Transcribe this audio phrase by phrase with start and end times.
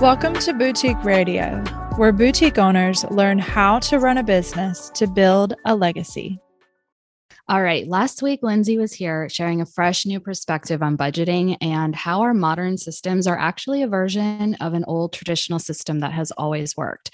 [0.00, 1.62] Welcome to Boutique Radio,
[1.96, 6.40] where boutique owners learn how to run a business to build a legacy.
[7.48, 7.86] All right.
[7.86, 12.34] Last week, Lindsey was here sharing a fresh new perspective on budgeting and how our
[12.34, 17.12] modern systems are actually a version of an old traditional system that has always worked.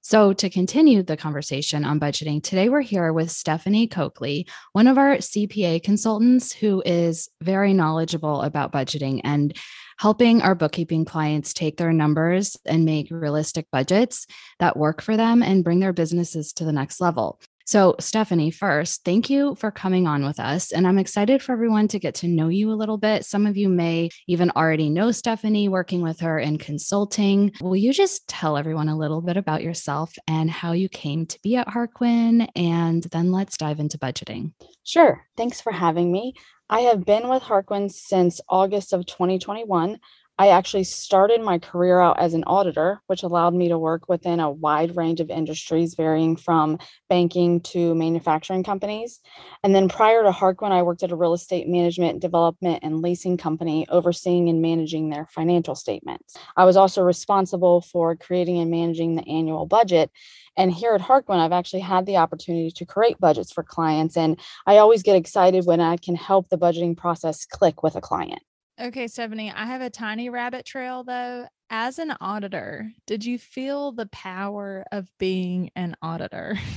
[0.00, 4.96] So, to continue the conversation on budgeting, today we're here with Stephanie Coakley, one of
[4.96, 9.54] our CPA consultants who is very knowledgeable about budgeting and
[9.98, 14.26] helping our bookkeeping clients take their numbers and make realistic budgets
[14.58, 17.40] that work for them and bring their businesses to the next level.
[17.66, 20.70] So, Stephanie, first, thank you for coming on with us.
[20.70, 23.24] And I'm excited for everyone to get to know you a little bit.
[23.24, 27.52] Some of you may even already know Stephanie, working with her in consulting.
[27.62, 31.38] Will you just tell everyone a little bit about yourself and how you came to
[31.42, 32.48] be at Harquin?
[32.54, 34.52] And then let's dive into budgeting.
[34.84, 35.26] Sure.
[35.38, 36.34] Thanks for having me.
[36.70, 40.00] I have been with Harquin since August of 2021.
[40.36, 44.40] I actually started my career out as an auditor, which allowed me to work within
[44.40, 49.20] a wide range of industries, varying from banking to manufacturing companies.
[49.62, 53.36] And then prior to Harquin, I worked at a real estate management, development, and leasing
[53.36, 56.36] company, overseeing and managing their financial statements.
[56.56, 60.10] I was also responsible for creating and managing the annual budget.
[60.56, 64.16] And here at Harquin, I've actually had the opportunity to create budgets for clients.
[64.16, 68.00] And I always get excited when I can help the budgeting process click with a
[68.00, 68.42] client.
[68.80, 71.46] Okay, Stephanie, I have a tiny rabbit trail though.
[71.70, 76.58] As an auditor, did you feel the power of being an auditor?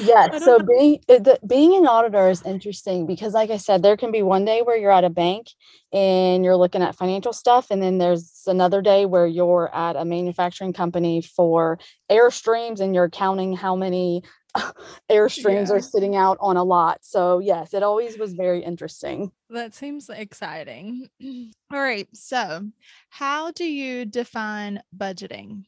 [0.00, 3.96] yeah so being eh, the, being an auditor is interesting because like i said there
[3.96, 5.46] can be one day where you're at a bank
[5.92, 10.04] and you're looking at financial stuff and then there's another day where you're at a
[10.04, 11.78] manufacturing company for
[12.10, 14.22] airstreams and you're counting how many
[15.10, 15.74] airstreams yeah.
[15.74, 16.98] are sitting out on a lot.
[17.02, 19.30] So, yes, it always was very interesting.
[19.50, 21.08] That seems exciting.
[21.72, 22.08] All right.
[22.14, 22.68] So,
[23.10, 25.64] how do you define budgeting?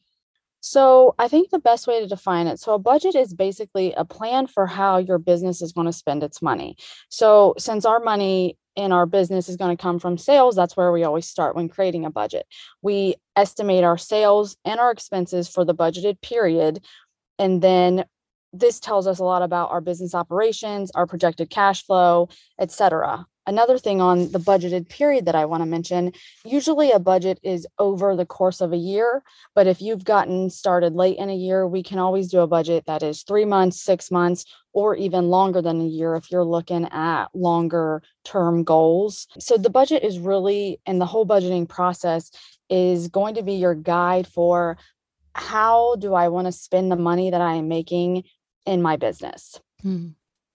[0.61, 4.05] So, I think the best way to define it so, a budget is basically a
[4.05, 6.75] plan for how your business is going to spend its money.
[7.09, 10.91] So, since our money in our business is going to come from sales, that's where
[10.91, 12.45] we always start when creating a budget.
[12.81, 16.83] We estimate our sales and our expenses for the budgeted period.
[17.37, 18.05] And then
[18.53, 22.29] this tells us a lot about our business operations, our projected cash flow,
[22.59, 23.25] etc.
[23.49, 26.11] Another thing on the budgeted period that I want to mention
[26.45, 29.23] usually a budget is over the course of a year.
[29.55, 32.85] But if you've gotten started late in a year, we can always do a budget
[32.85, 36.87] that is three months, six months, or even longer than a year if you're looking
[36.91, 39.25] at longer term goals.
[39.39, 42.29] So the budget is really, and the whole budgeting process
[42.69, 44.77] is going to be your guide for
[45.33, 48.25] how do I want to spend the money that I am making
[48.65, 49.59] in my business.
[49.81, 50.09] Hmm.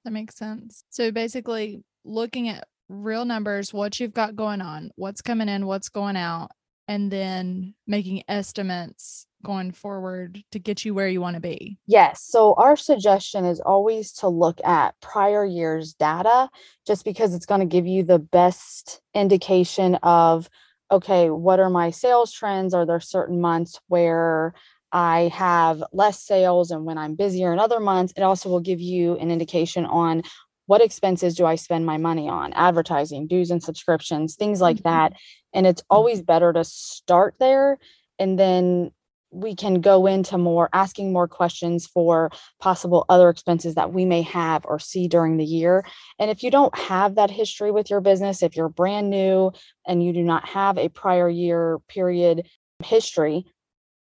[0.05, 0.85] That makes sense.
[0.91, 5.89] So basically, looking at real numbers, what you've got going on, what's coming in, what's
[5.89, 6.51] going out,
[6.87, 11.79] and then making estimates going forward to get you where you want to be.
[11.87, 12.23] Yes.
[12.23, 16.49] So, our suggestion is always to look at prior year's data
[16.87, 20.49] just because it's going to give you the best indication of
[20.91, 22.75] okay, what are my sales trends?
[22.75, 24.55] Are there certain months where
[24.95, 28.81] I have less sales and when I'm busier in other months, it also will give
[28.81, 30.23] you an indication on
[30.67, 32.53] what expenses do I spend my money on?
[32.55, 34.89] Advertising, dues and subscriptions, things like mm-hmm.
[34.89, 35.13] that.
[35.53, 37.79] And it's always better to start there
[38.19, 38.93] and then
[39.35, 44.23] we can go into more asking more questions for possible other expenses that we may
[44.23, 45.85] have or see during the year.
[46.21, 49.51] And if you don't have that history with your business, if you're brand new
[49.89, 52.49] and you do not have a prior year period
[52.85, 53.47] history,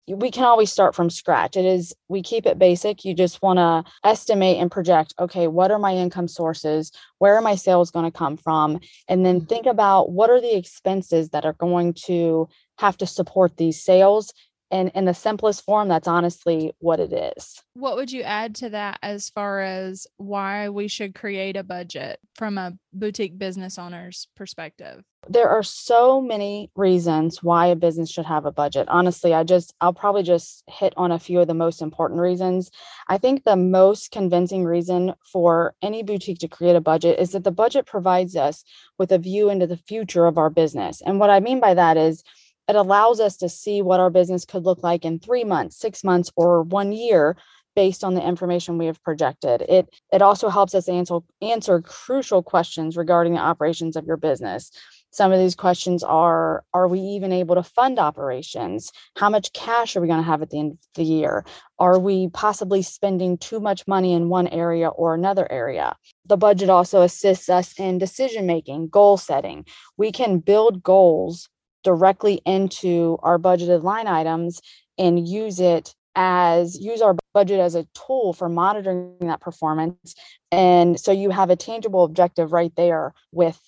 [0.08, 1.58] we can always start from scratch.
[1.58, 3.04] It is, we keep it basic.
[3.04, 6.92] You just want to estimate and project, okay, what are my income sources?
[7.18, 8.80] Where are my sales going to come from?
[9.10, 9.48] And then mm-hmm.
[9.48, 14.34] think about what are the expenses that are going to have to support these sales
[14.72, 17.62] and in the simplest form that's honestly what it is.
[17.74, 22.20] What would you add to that as far as why we should create a budget
[22.36, 25.04] from a boutique business owner's perspective?
[25.30, 28.88] There are so many reasons why a business should have a budget.
[28.90, 32.72] Honestly i just i'll probably just hit on a few of the most important reasons.
[33.08, 37.44] I think the most convincing reason for any boutique to create a budget is that
[37.44, 38.64] the budget provides us
[38.98, 41.02] with a view into the future of our business.
[41.06, 42.24] And what i mean by that is
[42.68, 46.04] it allows us to see what our business could look like in three months, six
[46.04, 47.38] months, or one year
[47.76, 49.62] based on the information we have projected.
[49.62, 54.72] It it also helps us answer answer crucial questions regarding the operations of your business.
[55.12, 58.92] Some of these questions are Are we even able to fund operations?
[59.16, 61.46] How much cash are we going to have at the end of the year?
[61.80, 65.96] Are we possibly spending too much money in one area or another area?
[66.26, 69.66] The budget also assists us in decision making, goal setting.
[69.98, 71.48] We can build goals
[71.84, 74.62] directly into our budgeted line items
[74.98, 80.16] and use it as use our budget as a tool for monitoring that performance.
[80.52, 83.60] And so you have a tangible objective right there with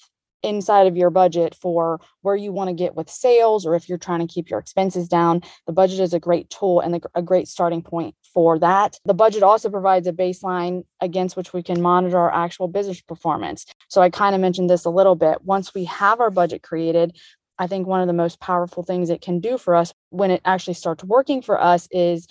[0.44, 3.98] inside of your budget for where you want to get with sales or if you're
[3.98, 5.42] trying to keep your expenses down.
[5.68, 8.98] The budget is a great tool and a great starting point for that.
[9.06, 13.66] The budget also provides a baseline against which we can monitor our actual business performance.
[13.90, 15.44] So i kind of mentioned this a little bit.
[15.44, 17.18] Once we have our budget created
[17.60, 20.42] I think one of the most powerful things it can do for us when it
[20.46, 22.28] actually starts working for us is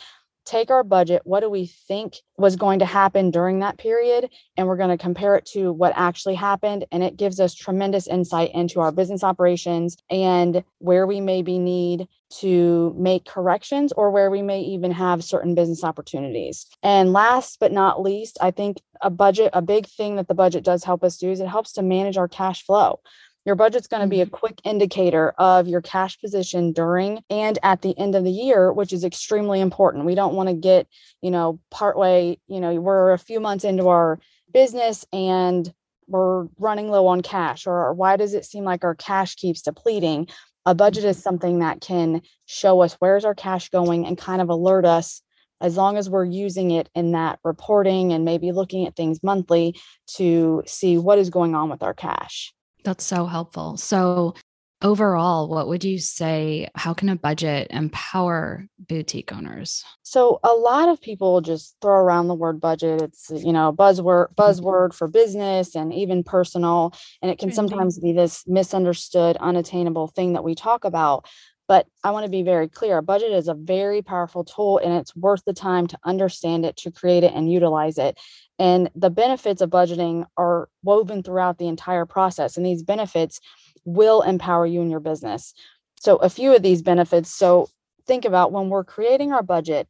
[0.49, 4.67] take our budget, what do we think was going to happen during that period, and
[4.67, 6.87] we're going to compare it to what actually happened.
[6.91, 12.09] And it gives us tremendous insight into our business operations and where we maybe need
[12.41, 16.67] to make corrections or where we may even have certain business opportunities.
[16.83, 20.65] And last but not least, I think a budget, a big thing that the budget
[20.65, 23.01] does help us do is it helps to manage our cash flow.
[23.45, 24.35] Your budget's going to be a mm-hmm.
[24.35, 28.93] quick indicator of your cash position during and at the end of the year, which
[28.93, 30.05] is extremely important.
[30.05, 30.87] We don't want to get,
[31.23, 34.21] you know, partway, you know, we're a few months into our
[34.53, 35.73] business and
[36.09, 40.29] we're running low on cash, or why does it seem like our cash keeps depleting?
[40.67, 41.23] A budget is mm-hmm.
[41.23, 45.23] something that can show us where's our cash going and kind of alert us
[45.61, 49.75] as long as we're using it in that reporting and maybe looking at things monthly
[50.07, 52.55] to see what is going on with our cash.
[52.89, 53.77] That's so helpful.
[53.77, 54.35] So,
[54.81, 56.69] overall, what would you say?
[56.75, 59.85] How can a budget empower boutique owners?
[60.05, 63.03] So, a lot of people just throw around the word budget.
[63.03, 66.95] It's, you know, buzzword, buzzword for business and even personal.
[67.21, 71.27] And it can sometimes be this misunderstood, unattainable thing that we talk about.
[71.69, 74.95] But I want to be very clear a budget is a very powerful tool and
[74.95, 78.19] it's worth the time to understand it, to create it, and utilize it.
[78.59, 82.57] And the benefits of budgeting are woven throughout the entire process.
[82.57, 83.39] And these benefits
[83.85, 85.55] will empower you in your business.
[86.01, 87.33] So, a few of these benefits.
[87.33, 87.69] So,
[88.07, 89.87] think about when we're creating our budget,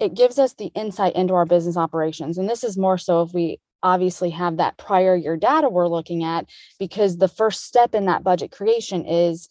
[0.00, 2.36] it gives us the insight into our business operations.
[2.36, 6.24] And this is more so if we obviously have that prior year data we're looking
[6.24, 6.46] at,
[6.78, 9.48] because the first step in that budget creation is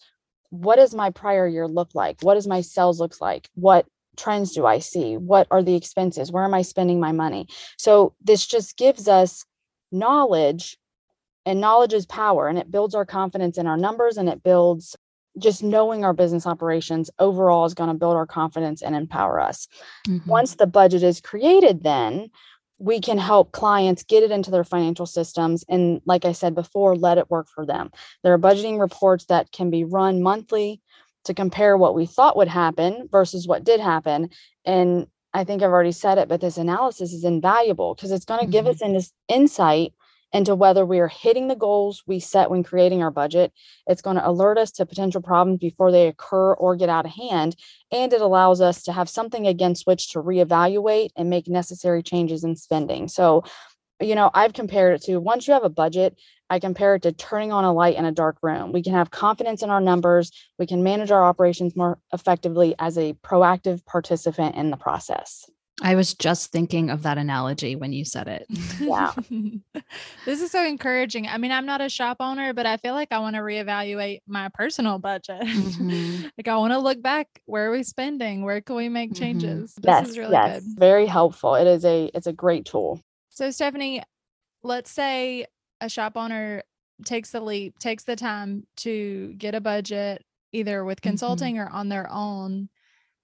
[0.51, 2.21] what does my prior year look like?
[2.21, 3.49] What does my sales look like?
[3.55, 3.87] What
[4.17, 5.17] trends do I see?
[5.17, 6.31] What are the expenses?
[6.31, 7.47] Where am I spending my money?
[7.77, 9.45] So this just gives us
[9.91, 10.77] knowledge
[11.45, 14.95] and knowledge is power and it builds our confidence in our numbers and it builds
[15.39, 19.67] just knowing our business operations overall is going to build our confidence and empower us.
[20.05, 20.29] Mm-hmm.
[20.29, 22.29] Once the budget is created, then
[22.81, 25.63] we can help clients get it into their financial systems.
[25.69, 27.91] And like I said before, let it work for them.
[28.23, 30.81] There are budgeting reports that can be run monthly
[31.25, 34.29] to compare what we thought would happen versus what did happen.
[34.65, 38.39] And I think I've already said it, but this analysis is invaluable because it's going
[38.39, 38.51] to mm-hmm.
[38.51, 39.93] give us an insight
[40.33, 43.51] into whether we are hitting the goals we set when creating our budget.
[43.87, 47.11] It's going to alert us to potential problems before they occur or get out of
[47.11, 47.55] hand.
[47.91, 52.43] And it allows us to have something against which to reevaluate and make necessary changes
[52.43, 53.07] in spending.
[53.07, 53.43] So,
[53.99, 56.17] you know, I've compared it to once you have a budget,
[56.49, 58.71] I compare it to turning on a light in a dark room.
[58.71, 60.31] We can have confidence in our numbers.
[60.59, 65.49] We can manage our operations more effectively as a proactive participant in the process.
[65.81, 68.45] I was just thinking of that analogy when you said it.
[68.79, 69.13] Yeah.
[70.25, 71.27] this is so encouraging.
[71.27, 74.19] I mean, I'm not a shop owner, but I feel like I want to reevaluate
[74.27, 75.41] my personal budget.
[75.41, 76.27] Mm-hmm.
[76.37, 78.43] like I want to look back, where are we spending?
[78.43, 79.23] Where can we make mm-hmm.
[79.23, 79.73] changes?
[79.73, 79.81] Mm-hmm.
[79.81, 80.63] This yes, is really yes.
[80.63, 80.79] good.
[80.79, 81.55] Very helpful.
[81.55, 83.01] It is a it's a great tool.
[83.29, 84.03] So Stephanie,
[84.63, 85.45] let's say
[85.79, 86.63] a shop owner
[87.05, 91.09] takes the leap, takes the time to get a budget either with mm-hmm.
[91.09, 91.67] consulting mm-hmm.
[91.67, 92.69] or on their own,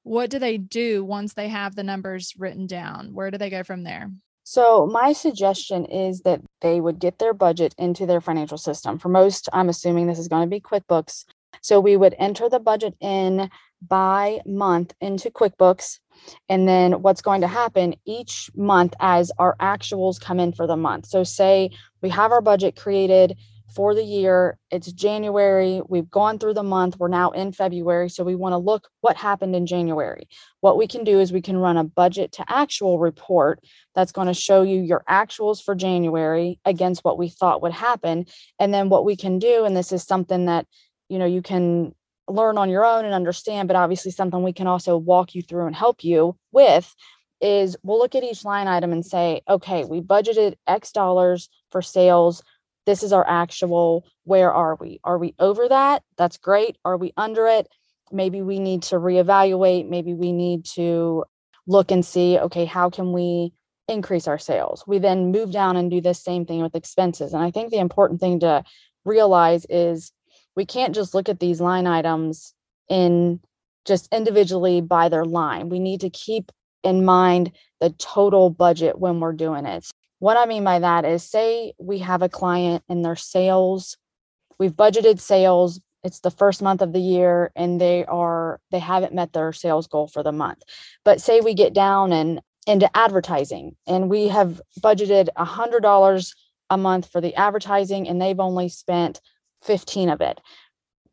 [0.08, 3.14] what do they do once they have the numbers written down?
[3.14, 4.10] Where do they go from there?
[4.44, 8.98] So, my suggestion is that they would get their budget into their financial system.
[8.98, 11.26] For most, I'm assuming this is going to be QuickBooks.
[11.62, 13.50] So, we would enter the budget in
[13.86, 16.00] by month into QuickBooks.
[16.48, 20.78] And then what's going to happen each month as our actuals come in for the
[20.78, 21.08] month.
[21.08, 21.72] So, say
[22.02, 23.36] we have our budget created
[23.74, 28.10] for the year, it's January, we've gone through the month, we're now in February.
[28.10, 30.28] So, we want to look what happened in January.
[30.62, 33.60] What we can do is we can run a budget to actual report
[33.94, 38.26] that's going to show you your actuals for January against what we thought would happen.
[38.60, 40.66] And then what we can do, and this is something that
[41.10, 41.94] you know you can
[42.30, 45.66] learn on your own and understand, but obviously something we can also walk you through
[45.66, 46.94] and help you with
[47.40, 51.82] is we'll look at each line item and say, okay, we budgeted X dollars for
[51.82, 52.42] sales.
[52.88, 54.08] This is our actual.
[54.24, 55.00] Where are we?
[55.04, 56.02] Are we over that?
[56.18, 56.78] That's great.
[56.84, 57.68] Are we under it?
[58.12, 59.88] Maybe we need to reevaluate.
[59.90, 61.26] Maybe we need to
[61.68, 63.52] look and see, okay, how can we
[63.90, 64.86] increase our sales?
[64.88, 67.34] We then move down and do the same thing with expenses.
[67.34, 68.64] And I think the important thing to
[69.04, 70.12] realize is
[70.56, 72.54] we can't just look at these line items
[72.90, 73.42] in
[73.86, 75.68] just individually by their line.
[75.70, 76.52] We need to keep
[76.84, 77.52] in mind
[77.82, 79.86] the total budget when we're doing it.
[80.20, 83.98] What I mean by that is say we have a client and their sales,
[84.58, 89.14] we've budgeted sales, it's the first month of the year and they are they haven't
[89.14, 90.64] met their sales goal for the month.
[91.04, 96.34] But say we get down and into advertising and we have budgeted a hundred dollars
[96.70, 99.22] a month for the advertising and they've only spent
[99.64, 100.40] 15 of it.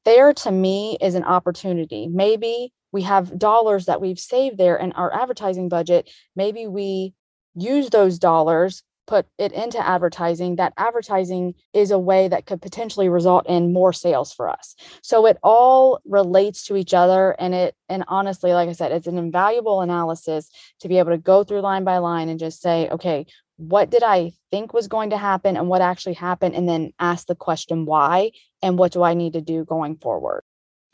[0.05, 2.09] There to me is an opportunity.
[2.09, 6.11] Maybe we have dollars that we've saved there in our advertising budget.
[6.37, 7.15] Maybe we
[7.55, 13.09] use those dollars put it into advertising, that advertising is a way that could potentially
[13.09, 14.75] result in more sales for us.
[15.03, 17.37] So it all relates to each other.
[17.39, 21.19] And it, and honestly, like I said, it's an invaluable analysis to be able to
[21.19, 25.11] go through line by line and just say, okay, what did I think was going
[25.11, 26.55] to happen and what actually happened?
[26.55, 28.33] And then ask the question why
[28.63, 30.43] and what do I need to do going forward?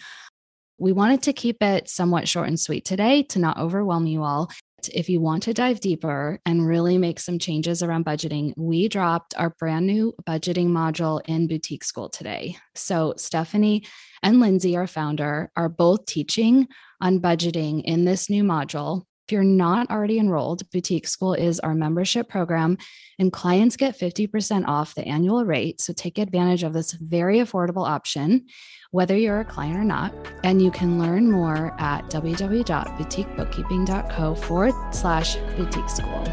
[0.76, 4.50] We wanted to keep it somewhat short and sweet today to not overwhelm you all.
[4.92, 9.32] If you want to dive deeper and really make some changes around budgeting, we dropped
[9.38, 12.56] our brand new budgeting module in Boutique School today.
[12.74, 13.84] So, Stephanie
[14.24, 16.66] and Lindsey, our founder, are both teaching
[17.00, 21.74] on budgeting in this new module if you're not already enrolled, Boutique School is our
[21.74, 22.78] membership program,
[23.18, 25.78] and clients get 50% off the annual rate.
[25.80, 28.46] So take advantage of this very affordable option,
[28.90, 30.12] whether you're a client or not.
[30.42, 36.24] And you can learn more at www.boutiquebookkeeping.co forward slash boutique school.